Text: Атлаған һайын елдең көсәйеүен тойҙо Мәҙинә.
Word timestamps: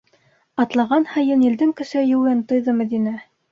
Атлаған 0.63 1.05
һайын 1.11 1.45
елдең 1.49 1.75
көсәйеүен 1.83 2.43
тойҙо 2.55 2.77
Мәҙинә. 2.83 3.17